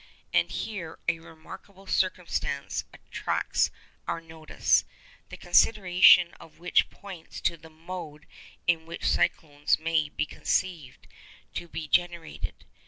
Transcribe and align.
And 0.33 0.49
here 0.49 0.97
a 1.07 1.19
remarkable 1.19 1.85
circumstance 1.85 2.85
attracts 2.91 3.69
our 4.07 4.19
notice, 4.19 4.83
the 5.29 5.37
consideration 5.37 6.33
of 6.39 6.57
which 6.57 6.89
points 6.89 7.39
to 7.41 7.55
the 7.55 7.69
mode 7.69 8.25
in 8.65 8.87
which 8.87 9.05
cyclones 9.07 9.77
may 9.77 10.09
be 10.09 10.25
conceived 10.25 11.07
to 11.53 11.67
be 11.67 11.87
generated. 11.87 12.65